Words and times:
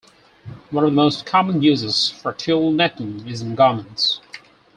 One 0.71 0.83
of 0.83 0.89
the 0.89 0.95
most 0.95 1.27
common 1.27 1.61
uses 1.61 2.09
for 2.09 2.33
tulle 2.33 2.71
netting 2.71 3.27
is 3.27 3.43
in 3.43 3.53
garments. 3.53 4.19